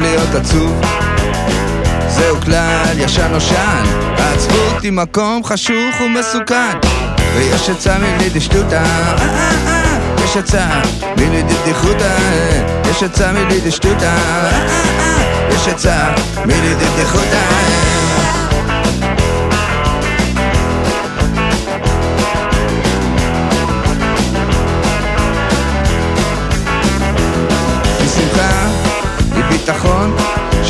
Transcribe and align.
להיות 0.00 0.34
עצוב. 0.34 0.80
זהו 2.08 2.40
כלל 2.40 2.98
ישן 2.98 3.32
נושן 3.32 3.84
העצבות 4.18 4.82
היא 4.82 4.92
מקום 4.92 5.44
חשוך 5.44 6.00
ומסוכן. 6.00 6.78
ויש 7.34 7.70
עצה 7.70 7.98
מלידשטותא 7.98 8.82
יש 10.24 10.36
עצה 10.36 10.66
מלידבדיחותא 11.16 12.16
יש 12.90 13.02
עצה 13.02 13.32
מלידשטותא 13.32 14.14
יש 15.50 15.68
עצה 15.68 16.08
מלידבדיחותא 16.46 17.59
ביטחון 17.59 17.59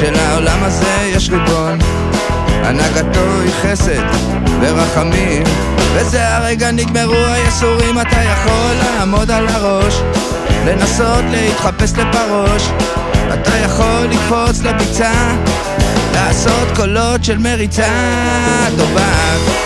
שלעולם 0.00 0.62
הזה 0.62 1.10
יש 1.16 1.30
ריבון. 1.30 1.78
הנהגתו 2.64 3.40
היא 3.42 3.52
חסד 3.62 4.02
ורחמים 4.60 5.42
וזה 5.94 6.36
הרגע 6.36 6.70
נגמרו 6.70 7.14
היסורים 7.14 8.00
אתה 8.00 8.16
יכול 8.22 8.74
לעמוד 8.82 9.30
על 9.30 9.48
הראש 9.48 9.94
לנסות 10.66 11.24
להתחפש 11.30 11.92
לפרוש. 11.92 12.70
אתה 13.34 13.56
יכול 13.56 14.06
לקפוץ 14.10 14.62
לביצה 14.62 15.12
לעשות 16.14 16.68
קולות 16.76 17.24
של 17.24 17.38
מריצה 17.38 17.88
דובק 18.76 19.60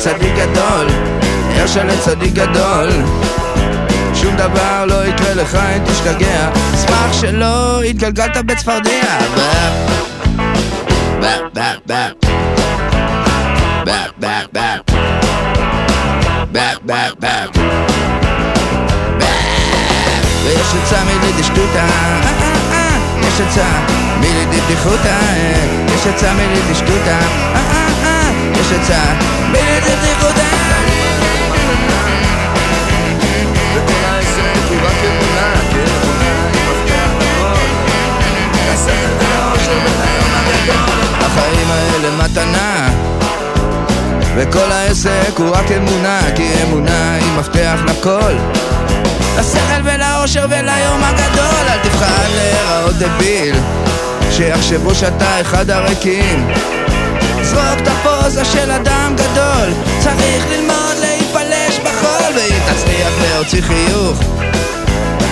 של 0.00 0.12
צדיק 0.12 0.34
גדול, 0.34 0.86
ער 1.56 1.66
של 1.66 2.00
צדיק 2.00 2.32
גדול. 2.32 2.88
שום 4.14 4.36
דבר 4.36 4.84
לא 4.86 5.06
יקרה 5.06 5.34
לך 5.34 5.54
אם 5.54 5.84
תשתגע. 5.84 6.50
אשמח 6.74 7.12
שלא 7.12 7.82
התגלגלת 7.82 8.36
בצפרדע 8.36 8.90
ויש 20.44 20.74
עצה 20.82 21.04
מלידי 21.04 21.42
שטותה 21.42 21.86
יש 23.20 23.40
עצה 23.40 23.66
מלידי 24.20 24.60
בדיחותה 24.60 25.18
יש 25.94 26.06
עצה 26.06 26.32
מלידי 26.34 26.74
שטותה 26.74 27.18
יש 28.60 28.72
עצה 28.72 29.02
וכל 33.74 34.04
העסק 34.04 34.68
הוא 34.68 34.78
רק 34.82 34.96
אמונה, 35.04 35.52
כן 35.72 35.84
אמונה 36.02 36.30
הכל 36.50 37.70
לשכל 38.72 39.10
ולאושר 39.18 39.78
וליום 39.84 40.30
הגדול. 40.34 41.26
החיים 41.26 41.70
האלה 41.70 42.10
מתנה. 42.24 42.88
וכל 44.34 44.72
העסק 44.72 45.32
הוא 45.36 45.56
רק 45.56 45.72
אמונה, 45.72 46.20
כי 46.36 46.48
אמונה 46.62 47.14
היא 47.14 47.32
מפתח 47.38 47.78
לכל. 47.86 48.32
לשכל 49.38 49.80
ולאושר 49.84 50.46
וליום 50.50 51.04
הגדול 51.04 51.68
אל 51.68 51.78
תבחר 51.82 52.28
להיראות 52.34 52.94
דביל. 52.94 53.56
שיחשבו 54.30 54.94
שאתה 54.94 55.40
אחד 55.40 55.70
הריקים. 55.70 56.48
זרוק 57.42 57.80
את 57.82 57.88
הפוזה 58.30 58.44
של 58.44 58.70
אדם 58.70 59.14
גדול. 59.16 59.72
צריך 59.98 60.44
ללמוד 60.50 60.96
להיפלש 61.00 61.78
בחול 61.78 62.34
ואם 62.36 62.58
תצליח 62.72 63.12
להוציא 63.22 63.62
חיוך. 63.62 64.18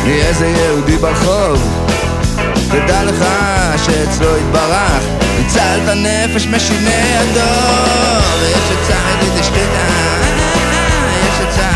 מאיזה 0.04 0.46
יהודי 0.46 0.96
ברחוב. 0.96 1.86
תדע 2.68 3.04
לך 3.04 3.24
שאצלו 3.86 4.36
התברך. 4.36 5.02
ניצלת 5.38 5.96
נפש 5.96 6.46
משיני 6.46 7.16
הדור 7.16 8.22
ויש 8.40 8.78
עצה 8.78 8.98
מלידי 9.18 9.42
שתדע 9.42 9.88
יש 11.28 11.46
עצה 11.48 11.70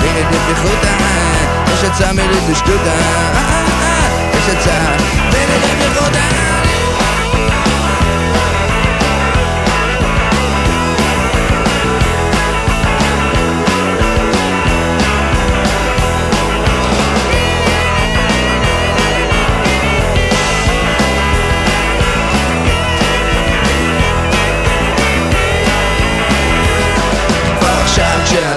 מלידי 0.00 0.38
בדיחותא 0.44 0.96
יש 1.72 1.84
עצה 1.84 2.12
מלידי 2.12 2.54
שתדע 2.54 3.25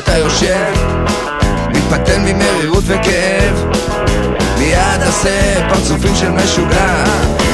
כשאתה 0.10 0.20
יושב 0.20 0.74
מתפתן 1.70 2.22
ממרירות 2.22 2.84
וכאב. 2.88 3.66
מיד 4.58 5.02
עשה 5.02 5.68
פרצופים 5.70 6.16
של 6.16 6.30
משוגע 6.30 7.04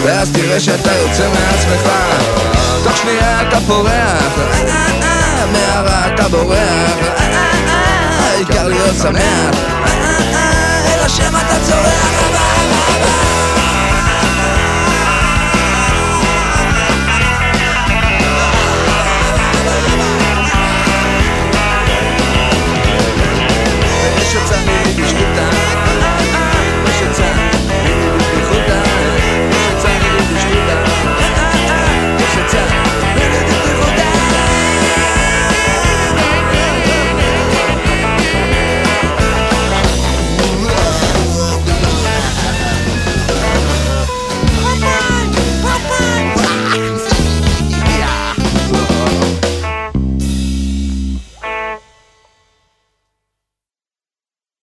ואז 0.04 0.32
תראה 0.32 0.60
שאתה 0.60 0.92
יוצא 0.94 1.30
מעצמך. 1.30 1.90
תוך 2.84 2.98
שנייה 2.98 3.42
אתה 3.48 3.58
פורח 3.68 4.40
מהרע 5.52 6.14
אתה 6.16 6.28
בורח. 6.30 6.98
העיקר 8.20 8.68
להיות 8.68 8.96
שמח 9.02 9.56
seus 24.35 24.51
amigos 24.51 25.25